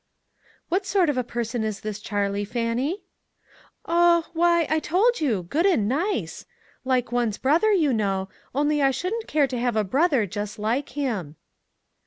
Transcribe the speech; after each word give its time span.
"What 0.69 0.87
sort 0.87 1.11
of 1.11 1.17
a 1.19 1.23
person 1.23 1.63
is 1.63 1.81
this 1.81 1.99
Charlie, 1.99 2.43
Fannie?"" 2.43 3.03
Oh! 3.85 4.25
why, 4.33 4.65
I 4.67 4.79
told 4.79 5.21
you; 5.21 5.43
good 5.43 5.67
and 5.67 5.87
nice; 5.87 6.47
like 6.83 7.11
one's 7.11 7.37
brother, 7.37 7.71
you 7.71 7.93
know, 7.93 8.27
only 8.55 8.81
I 8.81 8.89
shouldn't 8.89 9.27
care 9.27 9.45
to 9.45 9.59
have 9.59 9.75
a 9.75 9.83
brother 9.83 10.25
just 10.25 10.57
like 10.57 10.89
him." 10.97 11.35